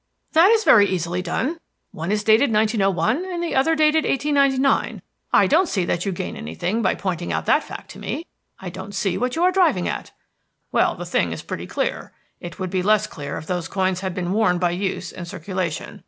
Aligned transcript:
"That 0.33 0.49
is 0.49 0.63
very 0.63 0.87
easily 0.87 1.21
done. 1.21 1.59
One 1.91 2.11
is 2.11 2.23
dated 2.23 2.51
1901 2.51 3.23
and 3.23 3.43
the 3.43 3.53
other 3.55 3.73
is 3.73 3.77
dated 3.77 4.03
1899. 4.03 5.03
I 5.31 5.45
don't 5.45 5.69
see 5.69 5.85
that 5.85 6.07
you 6.07 6.11
gain 6.11 6.35
anything 6.35 6.81
by 6.81 6.95
pointing 6.95 7.31
out 7.31 7.45
that 7.45 7.63
fact 7.63 7.91
to 7.91 7.99
me. 7.99 8.25
I 8.59 8.71
don't 8.71 8.95
see 8.95 9.15
what 9.15 9.35
you 9.35 9.43
are 9.43 9.51
driving 9.51 9.87
at." 9.87 10.09
"Well 10.71 10.95
the 10.95 11.05
thing 11.05 11.31
is 11.31 11.43
pretty 11.43 11.67
clear. 11.67 12.13
It 12.39 12.57
would 12.57 12.71
be 12.71 12.81
less 12.81 13.05
clear 13.05 13.37
if 13.37 13.45
those 13.45 13.67
coins 13.67 13.99
had 13.99 14.15
been 14.15 14.31
worn 14.31 14.57
by 14.57 14.71
use 14.71 15.11
and 15.11 15.27
circulation. 15.27 15.99